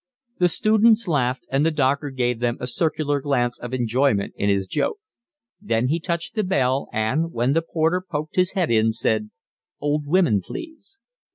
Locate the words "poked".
8.01-8.35